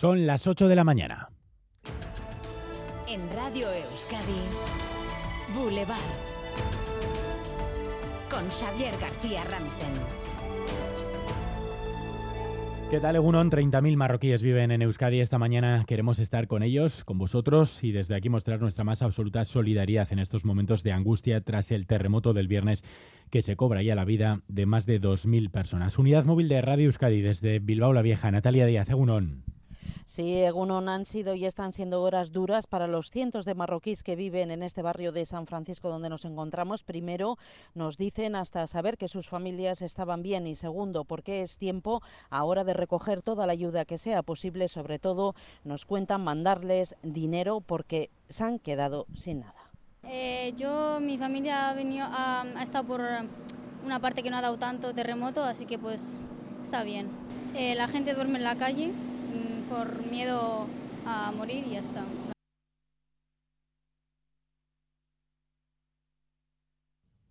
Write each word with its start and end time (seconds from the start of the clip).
Son 0.00 0.26
las 0.26 0.46
8 0.46 0.66
de 0.66 0.76
la 0.76 0.82
mañana. 0.82 1.28
En 3.06 3.20
Radio 3.36 3.66
Euskadi, 3.70 4.40
Boulevard. 5.54 5.98
Con 8.30 8.48
Xavier 8.48 8.94
García 8.98 9.44
Ramsten. 9.44 9.92
¿Qué 12.90 12.98
tal, 12.98 13.16
Egunon? 13.16 13.50
30.000 13.50 13.94
marroquíes 13.98 14.42
viven 14.42 14.70
en 14.70 14.80
Euskadi. 14.80 15.20
Esta 15.20 15.36
mañana 15.36 15.84
queremos 15.86 16.18
estar 16.18 16.46
con 16.46 16.62
ellos, 16.62 17.04
con 17.04 17.18
vosotros, 17.18 17.84
y 17.84 17.92
desde 17.92 18.14
aquí 18.14 18.30
mostrar 18.30 18.58
nuestra 18.58 18.84
más 18.84 19.02
absoluta 19.02 19.44
solidaridad 19.44 20.10
en 20.12 20.18
estos 20.18 20.46
momentos 20.46 20.82
de 20.82 20.92
angustia 20.92 21.42
tras 21.42 21.70
el 21.72 21.86
terremoto 21.86 22.32
del 22.32 22.48
viernes 22.48 22.84
que 23.28 23.42
se 23.42 23.54
cobra 23.54 23.82
ya 23.82 23.94
la 23.94 24.06
vida 24.06 24.40
de 24.48 24.64
más 24.64 24.86
de 24.86 24.98
2.000 24.98 25.50
personas. 25.50 25.98
Unidad 25.98 26.24
móvil 26.24 26.48
de 26.48 26.62
Radio 26.62 26.86
Euskadi 26.86 27.20
desde 27.20 27.58
Bilbao 27.58 27.92
la 27.92 28.00
Vieja. 28.00 28.30
Natalia 28.30 28.64
Díaz, 28.64 28.88
Egunon. 28.88 29.59
Sí, 30.10 30.38
Egunon 30.38 30.88
han 30.88 31.04
sido 31.04 31.36
y 31.36 31.46
están 31.46 31.70
siendo 31.70 32.02
horas 32.02 32.32
duras 32.32 32.66
para 32.66 32.88
los 32.88 33.12
cientos 33.12 33.44
de 33.44 33.54
marroquíes 33.54 34.02
que 34.02 34.16
viven 34.16 34.50
en 34.50 34.64
este 34.64 34.82
barrio 34.82 35.12
de 35.12 35.24
San 35.24 35.46
Francisco 35.46 35.88
donde 35.88 36.08
nos 36.08 36.24
encontramos. 36.24 36.82
Primero, 36.82 37.38
nos 37.76 37.96
dicen 37.96 38.34
hasta 38.34 38.66
saber 38.66 38.98
que 38.98 39.06
sus 39.06 39.28
familias 39.28 39.82
estaban 39.82 40.24
bien 40.24 40.48
y 40.48 40.56
segundo, 40.56 41.04
porque 41.04 41.42
es 41.42 41.58
tiempo 41.58 42.02
ahora 42.28 42.64
de 42.64 42.72
recoger 42.74 43.22
toda 43.22 43.46
la 43.46 43.52
ayuda 43.52 43.84
que 43.84 43.98
sea 43.98 44.24
posible. 44.24 44.66
Sobre 44.66 44.98
todo, 44.98 45.36
nos 45.62 45.84
cuentan 45.84 46.24
mandarles 46.24 46.96
dinero 47.04 47.60
porque 47.60 48.10
se 48.28 48.42
han 48.42 48.58
quedado 48.58 49.06
sin 49.14 49.38
nada. 49.38 49.70
Eh, 50.02 50.54
yo, 50.56 50.98
mi 51.00 51.18
familia 51.18 51.70
ha, 51.70 51.74
venido, 51.74 52.04
estado 52.60 52.84
por 52.84 53.00
una 53.84 54.00
parte 54.00 54.24
que 54.24 54.30
no 54.30 54.38
ha 54.38 54.42
dado 54.42 54.56
tanto 54.56 54.92
terremoto, 54.92 55.44
así 55.44 55.66
que 55.66 55.78
pues 55.78 56.18
está 56.60 56.82
bien. 56.82 57.06
Eh, 57.54 57.76
la 57.76 57.86
gente 57.86 58.12
duerme 58.12 58.38
en 58.38 58.44
la 58.44 58.56
calle 58.56 58.92
por 59.70 60.10
miedo 60.10 60.66
a 61.06 61.32
morir 61.32 61.64
y 61.66 61.74
ya 61.74 61.80
está. 61.80 62.04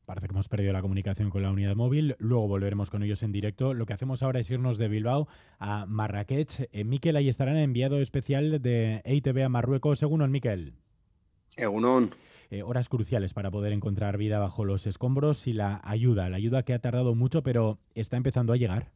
Parece 0.06 0.28
que 0.28 0.34
hemos 0.34 0.48
perdido 0.48 0.74
la 0.74 0.82
comunicación 0.82 1.30
con 1.30 1.44
la 1.44 1.52
unidad 1.52 1.76
móvil. 1.76 2.16
Luego 2.18 2.48
volveremos 2.48 2.90
con 2.90 3.04
ellos 3.04 3.22
en 3.22 3.32
directo. 3.32 3.76
Lo 3.76 3.86
que 3.86 3.94
hacemos 3.94 4.24
ahora 4.24 4.40
es 4.40 4.50
irnos 4.50 4.80
de 4.80 4.88
Bilbao 4.88 5.28
a 5.60 5.86
Marrakech. 5.86 6.68
Eh, 6.72 6.84
Miquel, 6.84 7.16
ahí 7.16 7.30
estarán 7.30 7.58
enviado 7.58 8.00
especial 8.00 8.60
de 8.60 9.02
EITB 9.06 9.44
a 9.44 9.50
Marruecos. 9.50 10.00
Según 10.00 10.24
el 10.24 10.32
Miquel. 10.32 10.74
Egunon. 11.58 12.10
Eh, 12.50 12.64
horas 12.64 12.90
cruciales 12.90 13.36
para 13.36 13.52
poder 13.52 13.72
encontrar 13.72 14.18
vida 14.18 14.40
bajo 14.40 14.66
los 14.66 14.88
escombros 14.88 15.46
y 15.46 15.54
la 15.54 15.80
ayuda. 15.84 16.30
La 16.30 16.38
ayuda 16.38 16.64
que 16.64 16.74
ha 16.74 16.80
tardado 16.80 17.14
mucho, 17.14 17.44
pero 17.44 17.78
está 17.94 18.18
empezando 18.18 18.54
a 18.54 18.58
llegar. 18.58 18.92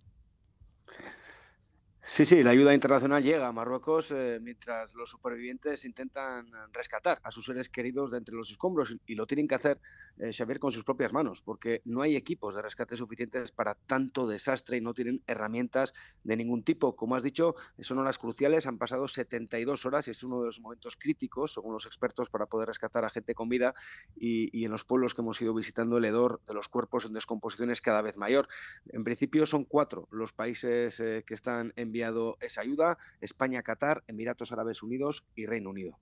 Sí, 2.06 2.26
sí, 2.26 2.44
la 2.44 2.50
ayuda 2.52 2.74
internacional 2.74 3.24
llega 3.24 3.48
a 3.48 3.54
Marruecos 3.54 4.12
eh, 4.12 4.38
mientras 4.42 4.94
los 4.94 5.10
supervivientes 5.10 5.86
intentan 5.86 6.48
rescatar 6.74 7.22
a 7.24 7.32
sus 7.32 7.46
seres 7.46 7.70
queridos 7.70 8.12
de 8.12 8.18
entre 8.18 8.36
los 8.36 8.52
escombros 8.52 8.98
y 9.06 9.16
lo 9.16 9.26
tienen 9.26 9.48
que 9.48 9.56
hacer, 9.56 9.80
eh, 10.18 10.34
Xavier, 10.34 10.60
con 10.60 10.74
sus 10.74 10.84
propias 10.84 11.14
manos, 11.14 11.42
porque 11.42 11.82
no 11.86 12.02
hay 12.02 12.18
equipos 12.18 12.56
de 12.56 12.62
rescate 12.62 12.98
suficientes 12.98 13.54
para 13.54 13.76
tanto 13.76 14.28
desastre 14.28 14.76
y 14.76 14.82
no 14.82 14.94
tienen 14.94 15.24
herramientas 15.28 15.94
de 16.24 16.36
ningún 16.36 16.66
tipo. 16.66 16.94
Como 16.98 17.16
has 17.16 17.24
dicho, 17.24 17.56
son 17.80 18.00
horas 18.00 18.18
cruciales, 18.18 18.68
han 18.68 18.78
pasado 18.78 19.08
72 19.08 19.86
horas 19.86 20.06
y 20.10 20.12
es 20.12 20.22
uno 20.24 20.42
de 20.42 20.48
los 20.48 20.60
momentos 20.60 20.98
críticos, 20.98 21.54
según 21.54 21.72
los 21.72 21.86
expertos, 21.86 22.30
para 22.30 22.48
poder 22.48 22.68
rescatar 22.68 23.06
a 23.06 23.10
gente 23.10 23.34
con 23.34 23.48
vida 23.48 23.76
y, 24.14 24.50
y 24.52 24.66
en 24.66 24.72
los 24.72 24.84
pueblos 24.84 25.14
que 25.16 25.22
hemos 25.22 25.42
ido 25.42 25.54
visitando 25.54 25.98
el 26.00 26.04
hedor 26.04 26.42
de 26.46 26.54
los 26.54 26.68
cuerpos 26.68 27.06
en 27.06 27.14
descomposición 27.14 27.72
es 27.72 27.80
cada 27.80 28.02
vez 28.02 28.18
mayor. 28.18 28.50
En 28.88 29.06
principio 29.06 29.46
son 29.46 29.64
cuatro 29.64 30.10
los 30.12 30.34
países 30.34 31.00
eh, 31.00 31.24
que 31.26 31.34
están 31.34 31.72
en 31.78 31.93
enviado 31.94 32.38
esa 32.42 32.62
ayuda, 32.62 32.98
España, 33.22 33.62
Qatar, 33.62 34.04
Emiratos 34.08 34.52
Árabes 34.52 34.82
Unidos 34.82 35.26
y 35.36 35.46
Reino 35.46 35.70
Unido. 35.70 36.00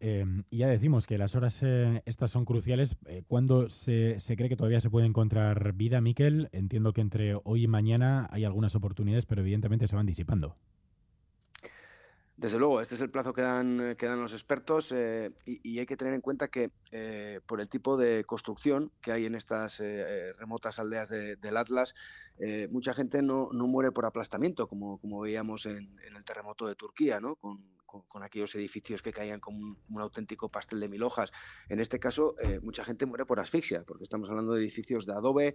Eh, 0.00 0.24
ya 0.50 0.66
decimos 0.66 1.06
que 1.06 1.16
las 1.16 1.36
horas 1.36 1.62
eh, 1.62 2.02
estas 2.06 2.32
son 2.32 2.44
cruciales. 2.44 2.96
Eh, 3.06 3.22
¿Cuándo 3.28 3.68
se, 3.68 4.18
se, 4.18 4.34
cree 4.34 4.48
que 4.48 4.56
todavía 4.56 4.80
se 4.80 4.90
puede 4.90 5.06
encontrar 5.06 5.74
vida, 5.74 6.00
Miquel? 6.00 6.48
Entiendo 6.50 6.92
que 6.92 7.02
entre 7.02 7.36
hoy 7.44 7.64
y 7.64 7.68
mañana 7.68 8.26
hay 8.32 8.44
algunas 8.44 8.74
oportunidades, 8.74 9.26
pero 9.26 9.42
evidentemente 9.42 9.86
se 9.86 9.94
van 9.94 10.06
disipando. 10.06 10.56
Desde 12.40 12.58
luego, 12.58 12.80
este 12.80 12.94
es 12.94 13.02
el 13.02 13.10
plazo 13.10 13.34
que 13.34 13.42
dan, 13.42 13.96
que 13.98 14.06
dan 14.06 14.18
los 14.18 14.32
expertos 14.32 14.92
eh, 14.92 15.30
y, 15.44 15.78
hay 15.78 15.84
que 15.84 15.98
tener 15.98 16.14
en 16.14 16.22
cuenta 16.22 16.48
que 16.48 16.70
eh, 16.90 17.40
por 17.44 17.60
el 17.60 17.68
tipo 17.68 17.98
de 17.98 18.24
construcción 18.24 18.90
que 19.02 19.12
hay 19.12 19.26
en 19.26 19.34
estas 19.34 19.78
eh, 19.80 20.32
remotas 20.38 20.78
aldeas 20.78 21.10
de, 21.10 21.36
del 21.36 21.58
Atlas, 21.58 21.94
mucha 22.70 22.94
gente 22.94 23.20
no, 23.20 23.50
no, 23.52 23.66
muere 23.66 23.92
por 23.92 24.06
aplastamiento, 24.06 24.68
como, 24.68 24.96
como 25.00 25.20
veíamos 25.20 25.66
en, 25.66 25.98
en, 26.02 26.16
el 26.16 26.24
terremoto 26.24 26.66
de 26.66 26.76
Turquía, 26.76 27.20
¿no? 27.20 27.36
con, 27.36 27.62
con, 28.08 28.22
aquellos 28.22 28.54
edificios 28.54 29.02
que 29.02 29.12
caían 29.12 29.40
como 29.40 29.76
un, 29.88 30.00
auténtico 30.00 30.48
pastel 30.48 30.80
de 30.80 30.88
mil 30.88 31.02
hojas. 31.02 31.32
En 31.68 31.80
este 31.80 31.98
caso, 31.98 32.34
mucha 32.62 32.84
gente 32.84 33.06
muere 33.06 33.26
por 33.26 33.40
asfixia, 33.40 33.82
porque 33.86 34.04
estamos 34.04 34.30
hablando 34.30 34.54
de 34.54 34.60
edificios 34.60 35.06
de 35.06 35.12
adobe. 35.12 35.54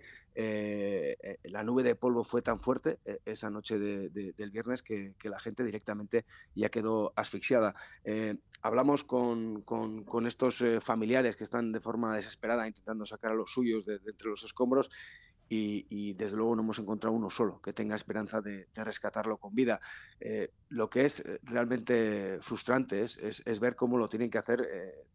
la 1.44 1.64
nube 1.64 1.84
de 1.84 1.96
polvo 1.96 2.24
fue 2.24 2.42
tan 2.42 2.60
fuerte 2.60 3.00
esa 3.26 3.50
noche 3.50 3.80
de, 3.80 4.10
de, 4.10 4.34
del 4.34 4.52
viernes 4.52 4.84
que, 4.84 5.16
la 5.24 5.40
gente 5.40 5.64
directamente 5.64 6.26
ya 6.54 6.70
quedó 6.70 7.14
asfixiada. 7.16 7.76
Eh, 8.04 8.36
hablamos 8.62 9.04
con, 9.04 9.64
estos 10.26 10.62
eh, 10.62 10.80
familiares 10.82 11.36
que 11.36 11.44
están 11.44 11.72
de 11.72 11.80
forma 11.80 12.16
desesperada 12.16 12.68
intentando 12.68 13.06
sacar 13.06 13.32
a 13.32 13.36
los 13.36 13.52
suyos 13.52 13.86
de 13.86 13.96
entre 14.06 14.30
los 14.30 14.44
escombros 14.44 14.90
y, 15.48 15.86
y, 15.90 16.14
desde 16.14 16.38
luego 16.38 16.56
no 16.56 16.64
hemos 16.64 16.80
encontrado 16.80 17.16
uno 17.16 17.30
solo 17.30 17.62
que 17.62 17.74
tenga 17.74 17.96
esperanza 17.96 18.42
de, 18.42 18.68
rescatarlo 18.76 19.38
con 19.38 19.54
vida. 19.54 19.80
Eh, 20.20 20.52
lo 20.70 20.90
que 20.90 21.06
es 21.06 21.24
realmente 21.44 22.40
frustrante 22.42 23.02
es, 23.02 23.18
es, 23.18 23.44
es, 23.46 23.60
ver 23.60 23.76
cómo 23.76 23.98
lo 23.98 24.08
tienen 24.08 24.30
que 24.30 24.38
hacer 24.38 24.62
eh, 24.62 25.06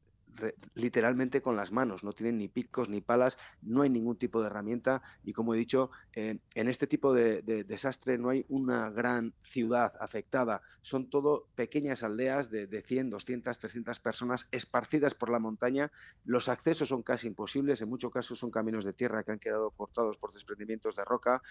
literalmente 0.74 1.42
con 1.42 1.56
las 1.56 1.72
manos, 1.72 2.04
no 2.04 2.12
tienen 2.12 2.38
ni 2.38 2.48
picos 2.48 2.88
ni 2.88 3.00
palas, 3.00 3.36
no 3.62 3.82
hay 3.82 3.90
ningún 3.90 4.16
tipo 4.16 4.40
de 4.40 4.46
herramienta 4.46 5.02
y 5.24 5.32
como 5.32 5.54
he 5.54 5.58
dicho, 5.58 5.90
eh, 6.14 6.38
en 6.54 6.68
este 6.68 6.86
tipo 6.86 7.12
de, 7.12 7.42
de, 7.42 7.64
desastre 7.64 8.18
no 8.18 8.30
hay 8.30 8.44
una 8.48 8.90
gran 8.90 9.34
ciudad 9.42 9.92
afectada, 10.00 10.62
son 10.82 11.10
todo 11.10 11.48
pequeñas 11.54 12.02
aldeas 12.02 12.50
de, 12.50 12.66
de 12.66 12.82
100, 12.82 13.10
200, 13.10 13.58
300 13.58 14.00
personas 14.00 14.48
esparcidas 14.50 15.14
por 15.14 15.30
la 15.30 15.38
montaña, 15.38 15.90
los 16.24 16.48
accesos 16.48 16.88
son 16.88 17.02
casi 17.02 17.28
imposibles, 17.28 17.82
en 17.82 17.88
muchos 17.88 18.12
casos 18.12 18.38
son 18.38 18.50
caminos 18.50 18.84
de 18.84 18.92
tierra 18.92 19.22
que 19.22 19.32
han 19.32 19.38
quedado 19.38 19.70
cortados 19.70 20.18
por 20.18 20.32
desprendimientos 20.32 20.96
de 20.96 21.04
roca, 21.04 21.42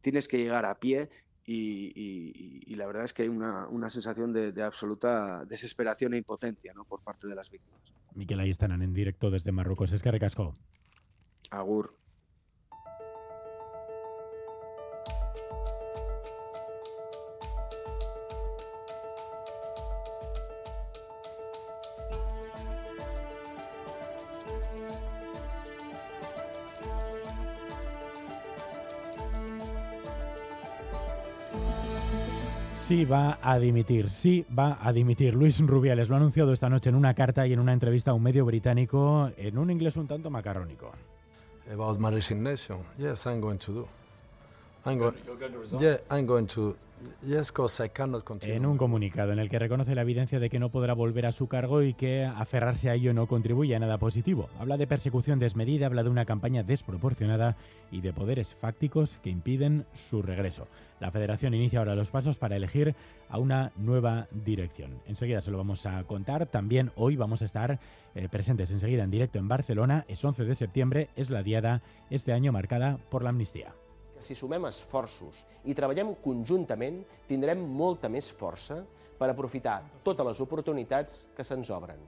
tienes 0.00 0.28
que 0.28 0.38
llegar 0.38 0.64
a 0.64 0.78
pie 0.78 1.10
y, 1.46 1.92
y, 1.94 2.62
y, 2.66 2.74
la 2.74 2.86
verdad 2.86 3.04
es 3.04 3.12
que 3.12 3.22
hay 3.22 3.28
una, 3.28 3.68
una 3.68 3.88
sensación 3.88 4.32
de, 4.32 4.50
de, 4.50 4.62
absoluta 4.64 5.44
desesperación 5.44 6.14
e 6.14 6.18
impotencia 6.18 6.74
¿no? 6.74 6.84
por 6.84 7.00
parte 7.02 7.28
de 7.28 7.36
las 7.36 7.50
víctimas. 7.50 7.80
Miquel, 8.16 8.40
ahí 8.40 8.50
están 8.50 8.72
en 8.82 8.92
directo 8.92 9.30
desde 9.30 9.52
Marruecos. 9.52 9.92
Es 9.92 10.02
que 10.02 10.10
recasco. 10.10 10.54
Agur. 11.50 11.94
Sí 32.86 33.04
va 33.04 33.40
a 33.42 33.58
dimitir, 33.58 34.08
sí 34.08 34.46
va 34.56 34.78
a 34.80 34.92
dimitir. 34.92 35.34
Luis 35.34 35.58
Rubiales 35.58 36.08
lo 36.08 36.14
ha 36.14 36.18
anunciado 36.18 36.52
esta 36.52 36.68
noche 36.68 36.88
en 36.88 36.94
una 36.94 37.14
carta 37.14 37.44
y 37.44 37.52
en 37.52 37.58
una 37.58 37.72
entrevista 37.72 38.12
a 38.12 38.14
un 38.14 38.22
medio 38.22 38.44
británico 38.44 39.28
en 39.36 39.58
un 39.58 39.72
inglés 39.72 39.96
un 39.96 40.06
tanto 40.06 40.30
macarrónico. 40.30 40.92
About 41.72 41.98
my 41.98 42.10
resignation, 42.10 42.78
yes, 42.96 43.26
I'm 43.26 43.40
going 43.40 43.58
to 43.58 43.72
do. 43.72 43.88
I'm 44.86 44.98
going, 44.98 45.14
yeah, 45.80 45.96
I'm 46.10 46.26
going 46.26 46.46
to 46.46 46.76
Yes, 47.26 47.52
I 47.80 47.88
cannot 47.90 48.24
en 48.42 48.64
un 48.64 48.78
comunicado 48.78 49.32
en 49.32 49.38
el 49.38 49.50
que 49.50 49.58
reconoce 49.58 49.94
la 49.94 50.02
evidencia 50.02 50.40
de 50.40 50.48
que 50.48 50.58
no 50.58 50.70
podrá 50.70 50.94
volver 50.94 51.26
a 51.26 51.32
su 51.32 51.46
cargo 51.46 51.82
y 51.82 51.92
que 51.94 52.24
aferrarse 52.24 52.88
a 52.88 52.94
ello 52.94 53.12
no 53.12 53.26
contribuye 53.26 53.76
a 53.76 53.78
nada 53.78 53.98
positivo. 53.98 54.48
Habla 54.58 54.76
de 54.76 54.86
persecución 54.86 55.38
desmedida, 55.38 55.86
habla 55.86 56.02
de 56.02 56.08
una 56.08 56.24
campaña 56.24 56.62
desproporcionada 56.62 57.56
y 57.90 58.00
de 58.00 58.12
poderes 58.12 58.54
fácticos 58.54 59.18
que 59.22 59.30
impiden 59.30 59.84
su 59.92 60.22
regreso. 60.22 60.68
La 60.98 61.10
federación 61.10 61.52
inicia 61.54 61.80
ahora 61.80 61.94
los 61.94 62.10
pasos 62.10 62.38
para 62.38 62.56
elegir 62.56 62.94
a 63.28 63.38
una 63.38 63.72
nueva 63.76 64.28
dirección. 64.30 65.02
Enseguida 65.06 65.42
se 65.42 65.50
lo 65.50 65.58
vamos 65.58 65.84
a 65.84 66.02
contar. 66.04 66.46
También 66.46 66.92
hoy 66.96 67.16
vamos 67.16 67.42
a 67.42 67.44
estar 67.44 67.78
eh, 68.14 68.28
presentes 68.30 68.70
enseguida 68.70 69.04
en 69.04 69.10
directo 69.10 69.38
en 69.38 69.48
Barcelona. 69.48 70.06
Es 70.08 70.24
11 70.24 70.44
de 70.44 70.54
septiembre, 70.54 71.10
es 71.14 71.28
la 71.28 71.42
diada 71.42 71.82
este 72.08 72.32
año 72.32 72.52
marcada 72.52 72.98
por 73.10 73.22
la 73.22 73.30
amnistía. 73.30 73.74
Si 74.20 74.34
sumem 74.34 74.64
esforços 74.68 75.42
i 75.64 75.74
treballem 75.76 76.14
conjuntament, 76.24 77.02
tindrem 77.28 77.60
molta 77.60 78.08
més 78.12 78.30
força 78.32 78.82
per 79.18 79.30
aprofitar 79.30 79.80
totes 80.04 80.26
les 80.26 80.40
oportunitats 80.44 81.26
que 81.36 81.44
se'ns 81.44 81.70
obren. 81.72 82.00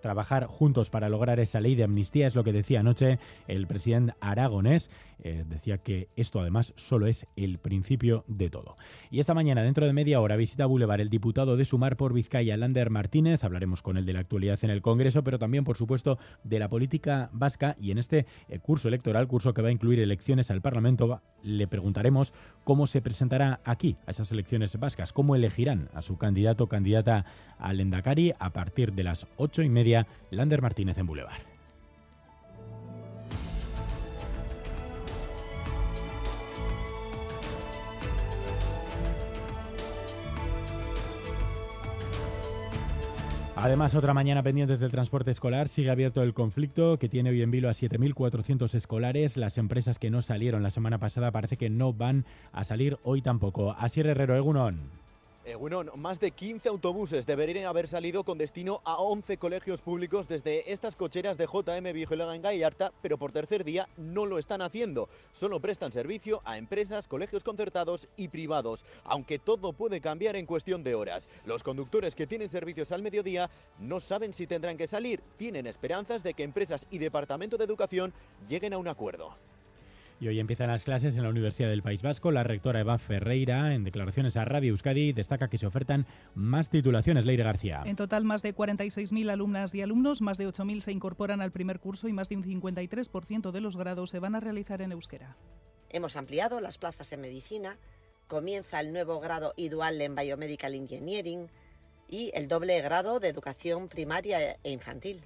Trabajar 0.00 0.46
juntos 0.46 0.90
para 0.90 1.08
lograr 1.08 1.40
esa 1.40 1.60
ley 1.60 1.74
de 1.74 1.84
amnistía, 1.84 2.26
es 2.26 2.34
lo 2.34 2.44
que 2.44 2.52
decía 2.52 2.80
anoche 2.80 3.18
el 3.46 3.66
presidente 3.66 4.14
aragonés. 4.20 4.90
Eh, 5.20 5.44
decía 5.48 5.78
que 5.78 6.08
esto 6.14 6.40
además 6.40 6.72
solo 6.76 7.08
es 7.08 7.26
el 7.34 7.58
principio 7.58 8.24
de 8.28 8.50
todo. 8.50 8.76
Y 9.10 9.18
esta 9.18 9.34
mañana, 9.34 9.62
dentro 9.62 9.84
de 9.84 9.92
media 9.92 10.20
hora, 10.20 10.36
visita 10.36 10.66
Boulevard 10.66 11.00
el 11.00 11.10
diputado 11.10 11.56
de 11.56 11.64
Sumar 11.64 11.96
por 11.96 12.12
Vizcaya, 12.12 12.56
Lander 12.56 12.90
Martínez. 12.90 13.42
Hablaremos 13.42 13.82
con 13.82 13.96
él 13.96 14.06
de 14.06 14.12
la 14.12 14.20
actualidad 14.20 14.58
en 14.62 14.70
el 14.70 14.80
Congreso, 14.80 15.24
pero 15.24 15.38
también, 15.38 15.64
por 15.64 15.76
supuesto, 15.76 16.18
de 16.44 16.58
la 16.60 16.68
política 16.68 17.30
vasca. 17.32 17.76
Y 17.80 17.90
en 17.90 17.98
este 17.98 18.26
eh, 18.48 18.60
curso 18.60 18.86
electoral, 18.86 19.26
curso 19.26 19.54
que 19.54 19.62
va 19.62 19.68
a 19.68 19.72
incluir 19.72 19.98
elecciones 19.98 20.50
al 20.52 20.62
Parlamento, 20.62 21.20
le 21.42 21.66
preguntaremos 21.66 22.32
cómo 22.64 22.86
se 22.86 23.02
presentará 23.02 23.60
aquí 23.64 23.96
a 24.06 24.10
esas 24.10 24.30
elecciones 24.30 24.78
vascas, 24.78 25.12
cómo 25.12 25.34
elegirán 25.34 25.88
a 25.94 26.02
su 26.02 26.16
candidato 26.16 26.64
o 26.64 26.68
candidata 26.68 27.24
al 27.58 27.80
Endacari 27.80 28.32
a 28.38 28.50
partir 28.50 28.92
de 28.92 29.02
las 29.02 29.26
ocho 29.36 29.62
y 29.62 29.68
media, 29.68 29.87
Lander 30.30 30.62
Martínez 30.62 30.98
en 30.98 31.06
Boulevard. 31.06 31.48
Además, 43.60 43.96
otra 43.96 44.14
mañana 44.14 44.44
pendientes 44.44 44.78
del 44.78 44.92
transporte 44.92 45.32
escolar, 45.32 45.66
sigue 45.66 45.90
abierto 45.90 46.22
el 46.22 46.32
conflicto 46.32 46.96
que 46.96 47.08
tiene 47.08 47.30
hoy 47.30 47.42
en 47.42 47.50
vilo 47.50 47.68
a 47.68 47.72
7.400 47.72 48.72
escolares. 48.72 49.36
Las 49.36 49.58
empresas 49.58 49.98
que 49.98 50.10
no 50.10 50.22
salieron 50.22 50.62
la 50.62 50.70
semana 50.70 50.98
pasada 50.98 51.32
parece 51.32 51.56
que 51.56 51.68
no 51.68 51.92
van 51.92 52.24
a 52.52 52.62
salir 52.62 52.98
hoy 53.02 53.20
tampoco. 53.20 53.74
Así 53.76 53.98
Herrero, 53.98 54.36
Egunon. 54.36 55.07
Eh, 55.48 55.54
bueno, 55.54 55.82
más 55.96 56.20
de 56.20 56.32
15 56.32 56.68
autobuses 56.68 57.24
deberían 57.24 57.64
haber 57.64 57.88
salido 57.88 58.22
con 58.22 58.36
destino 58.36 58.82
a 58.84 58.96
11 58.96 59.38
colegios 59.38 59.80
públicos 59.80 60.28
desde 60.28 60.70
estas 60.70 60.94
cocheras 60.94 61.38
de 61.38 61.46
JM 61.46 61.90
Vigilada 61.94 62.36
en 62.36 62.42
Gallarta, 62.42 62.92
pero 63.00 63.16
por 63.16 63.32
tercer 63.32 63.64
día 63.64 63.88
no 63.96 64.26
lo 64.26 64.36
están 64.36 64.60
haciendo. 64.60 65.08
Solo 65.32 65.58
prestan 65.58 65.90
servicio 65.90 66.42
a 66.44 66.58
empresas, 66.58 67.08
colegios 67.08 67.44
concertados 67.44 68.08
y 68.14 68.28
privados, 68.28 68.84
aunque 69.04 69.38
todo 69.38 69.72
puede 69.72 70.02
cambiar 70.02 70.36
en 70.36 70.44
cuestión 70.44 70.84
de 70.84 70.94
horas. 70.94 71.30
Los 71.46 71.62
conductores 71.62 72.14
que 72.14 72.26
tienen 72.26 72.50
servicios 72.50 72.92
al 72.92 73.00
mediodía 73.00 73.48
no 73.78 74.00
saben 74.00 74.34
si 74.34 74.46
tendrán 74.46 74.76
que 74.76 74.86
salir, 74.86 75.22
tienen 75.38 75.66
esperanzas 75.66 76.22
de 76.22 76.34
que 76.34 76.42
empresas 76.42 76.86
y 76.90 76.98
Departamento 76.98 77.56
de 77.56 77.64
Educación 77.64 78.12
lleguen 78.50 78.74
a 78.74 78.78
un 78.78 78.88
acuerdo. 78.88 79.34
Y 80.20 80.26
hoy 80.26 80.40
empiezan 80.40 80.68
las 80.68 80.82
clases 80.82 81.16
en 81.16 81.22
la 81.22 81.28
Universidad 81.28 81.68
del 81.68 81.82
País 81.82 82.02
Vasco. 82.02 82.32
La 82.32 82.42
rectora 82.42 82.80
Eva 82.80 82.98
Ferreira, 82.98 83.72
en 83.72 83.84
declaraciones 83.84 84.36
a 84.36 84.44
Radio 84.44 84.70
Euskadi, 84.70 85.12
destaca 85.12 85.48
que 85.48 85.58
se 85.58 85.66
ofertan 85.66 86.06
más 86.34 86.70
titulaciones. 86.70 87.24
Leire 87.24 87.44
García. 87.44 87.82
En 87.84 87.94
total, 87.94 88.24
más 88.24 88.42
de 88.42 88.54
46.000 88.54 89.30
alumnas 89.30 89.74
y 89.76 89.82
alumnos, 89.82 90.20
más 90.20 90.36
de 90.38 90.48
8.000 90.48 90.80
se 90.80 90.92
incorporan 90.92 91.40
al 91.40 91.52
primer 91.52 91.78
curso 91.78 92.08
y 92.08 92.12
más 92.12 92.28
de 92.28 92.36
un 92.36 92.42
53% 92.42 93.52
de 93.52 93.60
los 93.60 93.76
grados 93.76 94.10
se 94.10 94.18
van 94.18 94.34
a 94.34 94.40
realizar 94.40 94.82
en 94.82 94.90
euskera. 94.90 95.36
Hemos 95.88 96.16
ampliado 96.16 96.60
las 96.60 96.78
plazas 96.78 97.12
en 97.12 97.20
medicina, 97.20 97.78
comienza 98.26 98.80
el 98.80 98.92
nuevo 98.92 99.20
grado 99.20 99.54
dual 99.56 100.00
en 100.00 100.16
Biomedical 100.16 100.74
Engineering 100.74 101.48
y 102.08 102.32
el 102.34 102.48
doble 102.48 102.80
grado 102.82 103.20
de 103.20 103.28
educación 103.28 103.88
primaria 103.88 104.56
e 104.64 104.70
infantil. 104.72 105.22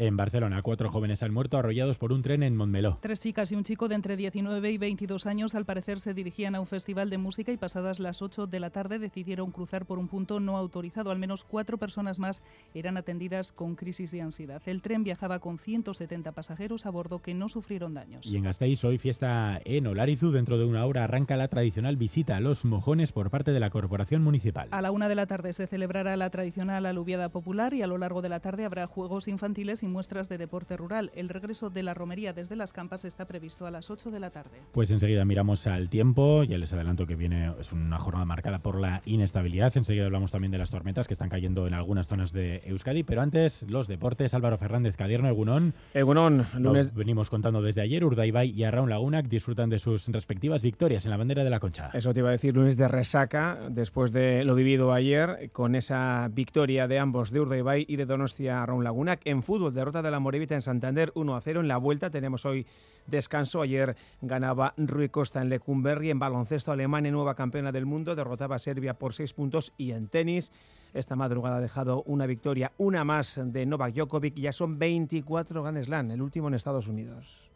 En 0.00 0.16
Barcelona, 0.16 0.62
cuatro 0.62 0.88
jóvenes 0.90 1.24
han 1.24 1.34
muerto 1.34 1.58
arrollados 1.58 1.98
por 1.98 2.12
un 2.12 2.22
tren 2.22 2.44
en 2.44 2.56
Montmeló. 2.56 2.98
Tres 3.00 3.18
chicas 3.18 3.50
y 3.50 3.56
un 3.56 3.64
chico 3.64 3.88
de 3.88 3.96
entre 3.96 4.16
19 4.16 4.70
y 4.70 4.78
22 4.78 5.26
años 5.26 5.56
al 5.56 5.64
parecer 5.64 5.98
se 5.98 6.14
dirigían 6.14 6.54
a 6.54 6.60
un 6.60 6.68
festival 6.68 7.10
de 7.10 7.18
música 7.18 7.50
y 7.50 7.56
pasadas 7.56 7.98
las 7.98 8.22
8 8.22 8.46
de 8.46 8.60
la 8.60 8.70
tarde 8.70 9.00
decidieron 9.00 9.50
cruzar 9.50 9.86
por 9.86 9.98
un 9.98 10.06
punto 10.06 10.38
no 10.38 10.56
autorizado. 10.56 11.10
Al 11.10 11.18
menos 11.18 11.42
cuatro 11.42 11.78
personas 11.78 12.20
más 12.20 12.44
eran 12.74 12.96
atendidas 12.96 13.50
con 13.50 13.74
crisis 13.74 14.12
de 14.12 14.22
ansiedad. 14.22 14.62
El 14.66 14.82
tren 14.82 15.02
viajaba 15.02 15.40
con 15.40 15.58
170 15.58 16.30
pasajeros 16.30 16.86
a 16.86 16.90
bordo 16.90 17.18
que 17.18 17.34
no 17.34 17.48
sufrieron 17.48 17.94
daños. 17.94 18.30
Y 18.30 18.36
en 18.36 18.44
Gasteiz 18.44 18.84
hoy 18.84 18.98
fiesta 18.98 19.60
en 19.64 19.88
Olarizu. 19.88 20.30
Dentro 20.30 20.58
de 20.58 20.64
una 20.64 20.86
hora 20.86 21.02
arranca 21.02 21.36
la 21.36 21.48
tradicional 21.48 21.96
visita 21.96 22.36
a 22.36 22.40
los 22.40 22.64
mojones 22.64 23.10
por 23.10 23.30
parte 23.30 23.50
de 23.50 23.58
la 23.58 23.70
Corporación 23.70 24.22
Municipal. 24.22 24.68
A 24.70 24.80
la 24.80 24.92
una 24.92 25.08
de 25.08 25.16
la 25.16 25.26
tarde 25.26 25.52
se 25.52 25.66
celebrará 25.66 26.16
la 26.16 26.30
tradicional 26.30 26.86
aluviada 26.86 27.30
popular 27.30 27.74
y 27.74 27.82
a 27.82 27.88
lo 27.88 27.98
largo 27.98 28.22
de 28.22 28.28
la 28.28 28.38
tarde 28.38 28.64
habrá 28.64 28.86
juegos 28.86 29.26
infantiles 29.26 29.82
y 29.82 29.87
muestras 29.90 30.28
de 30.28 30.38
deporte 30.38 30.76
rural. 30.76 31.10
El 31.14 31.28
regreso 31.28 31.70
de 31.70 31.82
la 31.82 31.94
romería 31.94 32.32
desde 32.32 32.56
las 32.56 32.72
campas 32.72 33.04
está 33.04 33.26
previsto 33.26 33.66
a 33.66 33.70
las 33.70 33.90
8 33.90 34.10
de 34.10 34.20
la 34.20 34.30
tarde. 34.30 34.60
Pues 34.72 34.90
enseguida 34.90 35.24
miramos 35.24 35.66
al 35.66 35.88
tiempo. 35.88 36.44
Ya 36.44 36.58
les 36.58 36.72
adelanto 36.72 37.06
que 37.06 37.16
viene 37.16 37.52
es 37.58 37.72
una 37.72 37.98
jornada 37.98 38.24
marcada 38.24 38.60
por 38.60 38.80
la 38.80 39.02
inestabilidad. 39.04 39.76
Enseguida 39.76 40.06
hablamos 40.06 40.32
también 40.32 40.52
de 40.52 40.58
las 40.58 40.70
tormentas 40.70 41.06
que 41.06 41.14
están 41.14 41.28
cayendo 41.28 41.66
en 41.66 41.74
algunas 41.74 42.06
zonas 42.06 42.32
de 42.32 42.62
Euskadi. 42.64 43.02
Pero 43.02 43.22
antes, 43.22 43.64
los 43.68 43.88
deportes. 43.88 44.34
Álvaro 44.34 44.58
Fernández 44.58 44.96
Cadierno, 44.96 45.28
Egunón. 45.28 45.74
Egunón, 45.94 46.46
lunes. 46.58 46.94
venimos 46.94 47.30
contando 47.30 47.62
desde 47.62 47.80
ayer. 47.80 48.04
Urdaibai 48.04 48.50
y 48.50 48.64
Arraun 48.64 48.90
Laguna 48.90 49.22
disfrutan 49.22 49.70
de 49.70 49.78
sus 49.78 50.08
respectivas 50.08 50.62
victorias 50.62 51.04
en 51.04 51.10
la 51.10 51.16
bandera 51.16 51.44
de 51.44 51.50
la 51.50 51.60
Concha. 51.60 51.90
Eso 51.92 52.12
te 52.12 52.20
iba 52.20 52.28
a 52.28 52.32
decir, 52.32 52.54
lunes 52.54 52.76
de 52.76 52.88
resaca, 52.88 53.58
después 53.70 54.12
de 54.12 54.44
lo 54.44 54.54
vivido 54.54 54.92
ayer, 54.92 55.50
con 55.52 55.74
esa 55.74 56.28
victoria 56.32 56.88
de 56.88 56.98
ambos, 56.98 57.30
de 57.30 57.40
Urdaibai 57.40 57.86
y 57.88 57.96
de 57.96 58.06
Donostia 58.06 58.62
Arraun 58.62 58.84
Laguna. 58.84 59.18
En 59.24 59.42
fútbol, 59.42 59.74
derrota 59.78 60.02
de 60.02 60.10
la 60.10 60.20
Morevita 60.20 60.54
en 60.54 60.62
Santander 60.62 61.12
1 61.14 61.36
a 61.36 61.40
0. 61.40 61.60
En 61.60 61.68
la 61.68 61.76
vuelta 61.76 62.10
tenemos 62.10 62.44
hoy 62.44 62.66
descanso. 63.06 63.62
Ayer 63.62 63.96
ganaba 64.20 64.74
Rui 64.76 65.08
Costa 65.08 65.40
en 65.40 65.48
Lecumberri. 65.48 66.10
En 66.10 66.18
baloncesto, 66.18 66.72
Alemania, 66.72 67.12
nueva 67.12 67.34
campeona 67.34 67.72
del 67.72 67.86
mundo, 67.86 68.14
derrotaba 68.14 68.56
a 68.56 68.58
Serbia 68.58 68.94
por 68.94 69.14
6 69.14 69.32
puntos. 69.32 69.72
Y 69.76 69.92
en 69.92 70.08
tenis, 70.08 70.52
esta 70.94 71.16
madrugada 71.16 71.56
ha 71.56 71.60
dejado 71.60 72.02
una 72.06 72.26
victoria, 72.26 72.72
una 72.76 73.04
más 73.04 73.40
de 73.42 73.66
Novak 73.66 73.94
Djokovic. 73.94 74.34
Ya 74.34 74.52
son 74.52 74.78
24 74.78 75.62
Grand 75.62 75.82
Slam, 75.82 76.10
el 76.10 76.22
último 76.22 76.48
en 76.48 76.54
Estados 76.54 76.88
Unidos. 76.88 77.50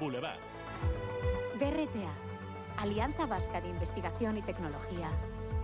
Boulevard. 0.00 0.38
BRTA, 1.58 2.12
Alianza 2.76 3.26
Vasca 3.26 3.60
de 3.60 3.68
Investigación 3.68 4.38
y 4.38 4.42
Tecnología, 4.42 5.08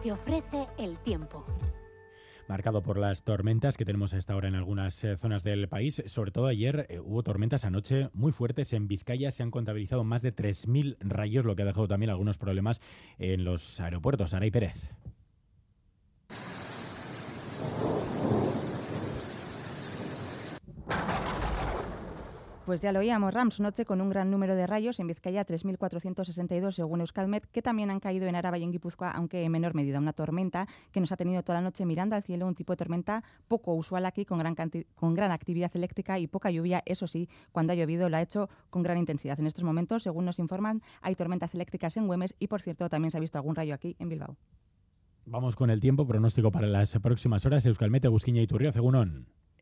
te 0.02 0.10
ofrece 0.10 0.66
el 0.76 0.98
tiempo 0.98 1.44
marcado 2.48 2.82
por 2.82 2.98
las 2.98 3.22
tormentas 3.22 3.76
que 3.76 3.84
tenemos 3.84 4.14
a 4.14 4.18
esta 4.18 4.36
hora 4.36 4.48
en 4.48 4.54
algunas 4.54 5.02
eh, 5.04 5.16
zonas 5.16 5.44
del 5.44 5.68
país. 5.68 6.02
Sobre 6.06 6.30
todo 6.30 6.46
ayer 6.46 6.86
eh, 6.88 7.00
hubo 7.00 7.22
tormentas 7.22 7.64
anoche 7.64 8.10
muy 8.12 8.32
fuertes 8.32 8.72
en 8.72 8.88
Vizcaya. 8.88 9.30
Se 9.30 9.42
han 9.42 9.50
contabilizado 9.50 10.04
más 10.04 10.22
de 10.22 10.34
3.000 10.34 10.96
rayos, 11.00 11.44
lo 11.44 11.56
que 11.56 11.62
ha 11.62 11.66
dejado 11.66 11.88
también 11.88 12.10
algunos 12.10 12.38
problemas 12.38 12.80
en 13.18 13.44
los 13.44 13.80
aeropuertos. 13.80 14.34
Aray 14.34 14.50
Pérez. 14.50 14.90
Pues 22.64 22.80
ya 22.80 22.92
lo 22.92 23.00
oíamos, 23.00 23.34
Rams, 23.34 23.60
noche 23.60 23.84
con 23.84 24.00
un 24.00 24.08
gran 24.08 24.30
número 24.30 24.56
de 24.56 24.66
rayos, 24.66 24.98
en 24.98 25.06
Vizcaya 25.06 25.44
3.462 25.44 26.72
según 26.72 27.00
Euskalmet, 27.00 27.44
que 27.50 27.60
también 27.60 27.90
han 27.90 28.00
caído 28.00 28.26
en 28.26 28.36
Araba 28.36 28.56
y 28.56 28.62
en 28.62 28.72
Guipúzcoa, 28.72 29.10
aunque 29.10 29.44
en 29.44 29.52
menor 29.52 29.74
medida. 29.74 29.98
Una 29.98 30.14
tormenta 30.14 30.66
que 30.90 30.98
nos 30.98 31.12
ha 31.12 31.18
tenido 31.18 31.42
toda 31.42 31.58
la 31.58 31.62
noche 31.62 31.84
mirando 31.84 32.16
al 32.16 32.22
cielo, 32.22 32.46
un 32.46 32.54
tipo 32.54 32.72
de 32.72 32.78
tormenta 32.78 33.22
poco 33.48 33.74
usual 33.74 34.06
aquí, 34.06 34.24
con 34.24 34.38
gran, 34.38 34.56
con 34.94 35.12
gran 35.12 35.30
actividad 35.30 35.70
eléctrica 35.74 36.18
y 36.18 36.26
poca 36.26 36.50
lluvia. 36.50 36.82
Eso 36.86 37.06
sí, 37.06 37.28
cuando 37.52 37.74
ha 37.74 37.76
llovido 37.76 38.08
lo 38.08 38.16
ha 38.16 38.22
hecho 38.22 38.48
con 38.70 38.82
gran 38.82 38.96
intensidad. 38.96 39.38
En 39.38 39.46
estos 39.46 39.62
momentos, 39.62 40.02
según 40.02 40.24
nos 40.24 40.38
informan, 40.38 40.80
hay 41.02 41.16
tormentas 41.16 41.54
eléctricas 41.54 41.98
en 41.98 42.06
Güemes 42.06 42.34
y, 42.38 42.46
por 42.46 42.62
cierto, 42.62 42.88
también 42.88 43.10
se 43.10 43.18
ha 43.18 43.20
visto 43.20 43.36
algún 43.36 43.56
rayo 43.56 43.74
aquí 43.74 43.94
en 43.98 44.08
Bilbao. 44.08 44.38
Vamos 45.26 45.54
con 45.54 45.68
el 45.68 45.80
tiempo 45.80 46.06
pronóstico 46.06 46.50
para 46.50 46.66
las 46.66 46.98
próximas 46.98 47.44
horas. 47.44 47.66
Euskalmet, 47.66 48.06
Busquiña 48.08 48.40
y 48.40 48.46
Turrio, 48.46 48.72
según 48.72 48.96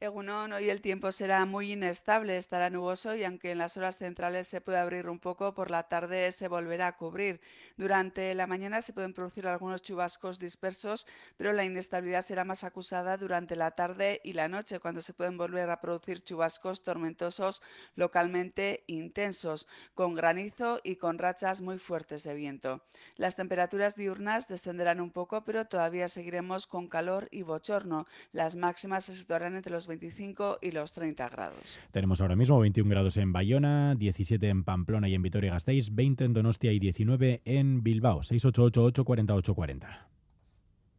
Egunon, 0.03 0.53
hoy 0.53 0.69
el 0.69 0.81
tiempo 0.81 1.13
será 1.13 1.45
muy 1.45 1.75
inestable, 1.75 2.37
estará 2.37 2.71
nuboso 2.71 3.15
y 3.15 3.23
aunque 3.23 3.53
en 3.53 3.59
las 3.59 3.77
horas 3.77 3.99
centrales 3.99 4.49
se 4.49 4.61
puede 4.61 4.79
abrir 4.79 5.09
un 5.09 5.21
poco, 5.21 5.55
por 5.55 5.71
la 5.71 5.85
tarde 5.85 6.33
se 6.33 6.49
volverá 6.49 6.89
a 6.89 6.97
cubrir. 6.97 7.41
Durante 7.77 8.35
la 8.35 8.49
mañana 8.49 8.83
se 8.83 8.93
pueden 8.93 9.15
producir 9.15 9.47
algunos 9.47 9.81
chubascos 9.81 10.41
dispersos, 10.41 11.07
pero 11.37 11.53
la 11.53 11.65
inestabilidad 11.65 12.23
será 12.23 12.43
más 12.43 12.65
acusada 12.65 13.17
durante 13.17 13.55
la 13.55 13.71
tarde 13.71 14.21
y 14.25 14.33
la 14.33 14.49
noche, 14.49 14.81
cuando 14.81 15.01
se 15.03 15.15
pueden 15.15 15.39
volver 15.39 15.71
a 15.71 15.81
producir 15.81 16.25
chubascos 16.25 16.83
tormentosos 16.83 17.63
localmente 17.95 18.83
intensos, 18.89 19.69
con 19.95 20.17
granizo 20.17 20.81
y 20.83 20.97
con 20.97 21.21
rachas 21.21 21.61
muy 21.61 21.79
fuertes 21.79 22.25
de 22.25 22.35
viento. 22.35 22.83
Las 23.15 23.37
temperaturas 23.37 23.95
diurnas 23.95 24.49
descenderán 24.49 25.01
un 25.01 25.13
poco, 25.13 25.45
pero 25.45 25.65
todavía 25.69 26.09
seguiremos 26.09 26.67
con 26.67 26.89
calor 26.89 27.29
y 27.31 27.43
bochorno. 27.43 28.09
Las 28.33 28.57
máximas 28.57 29.05
se 29.05 29.15
situarán 29.15 29.55
entre 29.55 29.71
los 29.71 29.92
25 29.93 30.59
y 30.63 30.71
los 30.71 30.93
30 30.93 31.29
grados. 31.29 31.79
Tenemos 31.91 32.21
ahora 32.21 32.35
mismo 32.35 32.59
21 32.59 32.89
grados 32.89 33.17
en 33.19 33.33
Bayona, 33.33 33.95
17 33.95 34.49
en 34.49 34.65
Pamplona 34.65 35.09
y 35.09 35.15
en 35.15 35.23
Vitoria-Gasteiz, 35.23 35.95
20 35.95 36.25
en 36.25 36.33
Donostia 36.33 36.73
y 36.73 36.79
19 36.79 37.43
en 37.45 37.83
Bilbao. 37.83 38.23
6888 38.23 39.05
4840. 39.05 40.09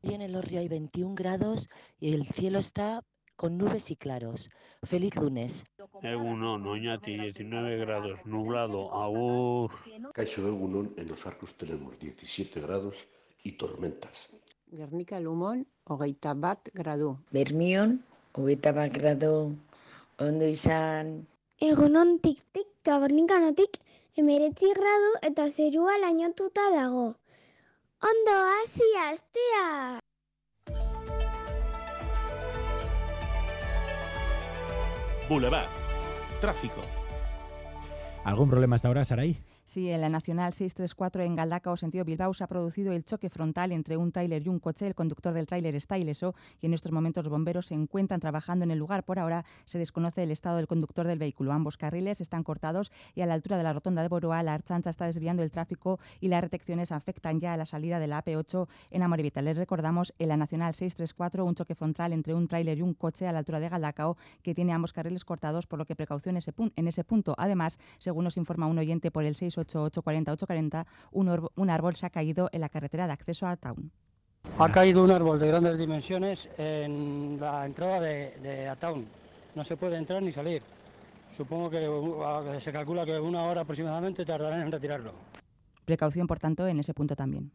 Y 0.04 0.14
en 0.14 0.22
el 0.22 0.36
Orrio 0.36 0.60
hay 0.60 0.68
21 0.68 1.16
grados 1.16 1.70
y 2.00 2.14
el 2.14 2.26
cielo 2.26 2.60
está 2.60 3.04
con 3.36 3.58
nubes 3.58 3.90
y 3.90 3.96
claros. 3.96 4.52
Feliz 4.84 5.16
lunes. 5.16 5.64
Egunon, 6.04 6.68
Oñati, 6.68 7.18
19 7.18 7.78
grados, 7.78 8.20
nublado, 8.26 8.94
agur. 8.94 9.72
Caixo 10.14 10.48
Egunon, 10.48 10.94
en 10.98 11.08
los 11.08 11.26
arcos 11.26 11.56
tenemos 11.56 11.98
17 11.98 12.62
grados 12.62 13.08
y 13.44 13.54
tormentas. 13.54 14.30
Gernika 14.70 15.20
Lumon, 15.20 15.68
hogeita 15.86 16.34
bat 16.34 16.70
gradu. 16.74 17.18
Bermion, 17.32 18.04
hogeita 18.34 18.74
bat 18.74 18.94
gradu, 18.94 19.56
ondo 20.20 20.46
izan. 20.50 21.26
Egunon 21.62 22.18
tik-tik 22.24 22.68
gabornikanotik 22.86 23.78
emeretzi 24.18 24.72
gradu 24.78 25.12
eta 25.30 25.50
zerua 25.50 25.98
lainotuta 26.02 26.70
dago. 26.74 27.06
Ondo 28.04 28.38
hasi 28.56 28.90
astea! 29.08 30.00
Boulevard. 35.30 35.70
Tráfico. 36.42 36.82
¿Algún 38.26 38.50
problema 38.50 38.76
hasta 38.76 38.90
ahora, 38.90 39.06
Saray? 39.06 39.38
Sí, 39.66 39.90
en 39.90 40.02
la 40.02 40.10
Nacional 40.10 40.52
634 40.52 41.24
en 41.24 41.36
Galdacao, 41.36 41.78
sentido 41.78 42.04
Bilbao, 42.04 42.34
se 42.34 42.44
ha 42.44 42.48
producido 42.48 42.92
el 42.92 43.06
choque 43.06 43.30
frontal 43.30 43.72
entre 43.72 43.96
un 43.96 44.12
tráiler 44.12 44.46
y 44.46 44.50
un 44.50 44.60
coche. 44.60 44.86
El 44.86 44.94
conductor 44.94 45.34
del 45.34 45.48
tráiler 45.48 45.74
está 45.74 45.98
ileso 45.98 46.36
y 46.62 46.66
en 46.66 46.74
estos 46.74 46.92
momentos 46.92 47.24
los 47.24 47.32
bomberos 47.32 47.68
se 47.68 47.74
encuentran 47.74 48.20
trabajando 48.20 48.66
en 48.66 48.72
el 48.72 48.78
lugar. 48.78 49.06
Por 49.06 49.20
ahora 49.20 49.46
se 49.66 49.80
desconoce 49.80 50.22
el 50.24 50.32
estado 50.32 50.58
del 50.58 50.68
conductor 50.68 51.08
del 51.08 51.18
vehículo. 51.18 51.54
Ambos 51.54 51.78
carriles 51.78 52.20
están 52.20 52.44
cortados 52.44 52.92
y 53.16 53.22
a 53.22 53.26
la 53.26 53.36
altura 53.36 53.56
de 53.58 53.64
la 53.64 53.72
rotonda 53.72 54.02
de 54.02 54.10
Boroa, 54.10 54.44
la 54.44 54.54
Archancha 54.54 54.90
está 54.90 55.06
desviando 55.06 55.44
el 55.44 55.50
tráfico 55.50 55.98
y 56.20 56.28
las 56.28 56.42
retenciones 56.42 56.92
afectan 56.92 57.40
ya 57.40 57.54
a 57.54 57.58
la 57.58 57.66
salida 57.66 58.00
de 58.00 58.08
la 58.08 58.24
AP8 58.24 58.68
en 58.92 59.02
Amorevita. 59.02 59.42
Les 59.42 59.56
recordamos 59.56 60.14
en 60.20 60.28
la 60.28 60.38
Nacional 60.38 60.76
634 60.76 61.46
un 61.46 61.56
choque 61.56 61.74
frontal 61.74 62.12
entre 62.12 62.34
un 62.34 62.50
tráiler 62.50 62.78
y 62.78 62.82
un 62.82 62.94
coche 62.94 63.28
a 63.28 63.32
la 63.32 63.40
altura 63.40 63.62
de 63.62 63.70
Galdacao 63.70 64.18
que 64.44 64.54
tiene 64.54 64.74
ambos 64.74 64.92
carriles 64.92 65.24
cortados, 65.24 65.68
por 65.68 65.80
lo 65.80 65.86
que 65.86 65.96
precaución 65.96 66.38
en 66.76 66.88
ese 66.88 67.04
punto. 67.06 67.34
Además, 67.38 67.80
según 67.98 68.26
nos 68.26 68.36
informa 68.36 68.68
un 68.68 68.78
oyente 68.78 69.10
por 69.10 69.24
el 69.24 69.36
6 69.36 69.53
88840, 69.58 70.86
un, 71.12 71.50
un 71.56 71.70
árbol 71.70 71.96
se 71.96 72.06
ha 72.06 72.10
caído 72.10 72.50
en 72.52 72.62
la 72.62 72.70
carretera 72.70 73.08
de 73.08 73.14
acceso 73.14 73.48
a 73.48 73.58
Town. 73.58 73.92
Ha 74.60 74.72
caído 74.72 75.04
un 75.04 75.12
árbol 75.12 75.40
de 75.40 75.48
grandes 75.48 75.78
dimensiones 75.78 76.50
en 76.58 77.38
la 77.40 77.66
entrada 77.66 78.00
de, 78.02 78.38
de 78.42 78.76
Town. 78.80 79.06
No 79.56 79.64
se 79.64 79.78
puede 79.78 79.98
entrar 79.98 80.22
ni 80.22 80.32
salir. 80.32 80.62
Supongo 81.36 81.70
que 81.70 81.90
uh, 81.90 82.60
se 82.60 82.72
calcula 82.72 83.06
que 83.06 83.20
una 83.20 83.44
hora 83.44 83.62
aproximadamente 83.62 84.26
tardarán 84.26 84.62
en 84.62 84.72
retirarlo. 84.72 85.14
Precaución, 85.86 86.28
por 86.28 86.40
tanto, 86.40 86.68
en 86.68 86.80
ese 86.80 86.94
punto 86.94 87.16
también. 87.16 87.52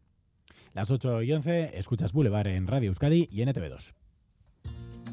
Las 0.74 0.90
8 0.90 1.22
y 1.22 1.32
11, 1.32 1.78
escuchas 1.78 2.12
Boulevard 2.12 2.48
en 2.48 2.66
Radio 2.66 2.88
Euskadi 2.88 3.28
y 3.30 3.42
en 3.42 3.48
ETV2. 3.48 3.94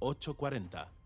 840. 0.00 0.88